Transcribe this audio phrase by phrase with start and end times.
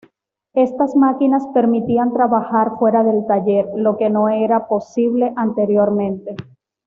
[0.55, 6.35] Estas máquinas permitían trabajar fuera del taller, lo que no era posible anteriormente.